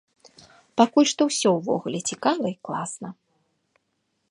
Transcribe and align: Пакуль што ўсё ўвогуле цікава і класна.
Пакуль 0.81 1.09
што 1.11 1.27
ўсё 1.29 1.49
ўвогуле 1.57 1.99
цікава 2.13 2.45
і 2.55 2.57
класна. 2.69 3.09